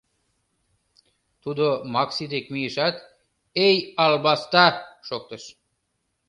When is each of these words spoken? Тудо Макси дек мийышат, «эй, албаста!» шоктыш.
Тудо 1.43 1.65
Макси 1.93 2.25
дек 2.33 2.45
мийышат, 2.53 2.95
«эй, 3.65 3.75
албаста!» 4.03 4.65
шоктыш. 5.07 5.43